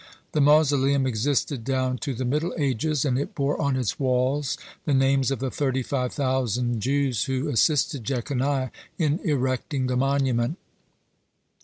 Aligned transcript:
The 0.31 0.41
mausoleum 0.41 1.05
existed 1.05 1.63
down 1.63 1.99
to 1.99 2.15
the 2.15 2.25
middle 2.25 2.55
ages, 2.57 3.05
and 3.05 3.19
it 3.19 3.35
bore 3.35 3.61
on 3.61 3.75
its 3.75 3.99
walls 3.99 4.57
the 4.83 4.95
names 4.95 5.29
of 5.29 5.37
the 5.37 5.51
thirty 5.51 5.83
five 5.83 6.11
thousand 6.11 6.79
Jews 6.81 7.25
who 7.25 7.49
assisted 7.49 8.03
Jeconiah 8.03 8.71
in 8.97 9.19
erecting 9.19 9.85
the 9.85 9.95
monument. 9.97 10.57